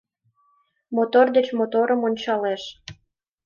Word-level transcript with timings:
Мотор 0.95 1.27
деч 1.35 1.47
моторым 1.57 2.01
ончалеш. 2.07 2.63